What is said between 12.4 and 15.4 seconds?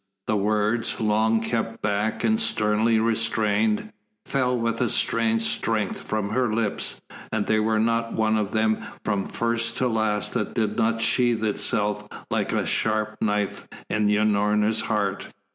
a sharp knife in Unorna's heart.